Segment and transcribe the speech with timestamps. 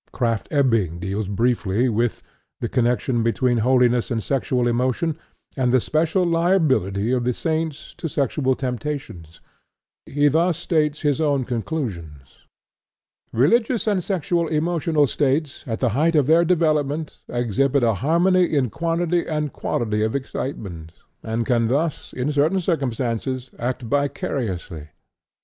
[0.11, 2.23] Krafft Ebing deals briefly with
[2.59, 5.15] the connection between holiness and the sexual emotion,
[5.55, 9.41] and the special liability of the saints to sexual temptations;
[10.07, 12.47] he thus states his own conclusions:
[13.31, 18.71] "Religious and sexual emotional states at the height of their development exhibit a harmony in
[18.71, 24.87] quantity and quality of excitement, and can thus in certain circumstances act vicariously.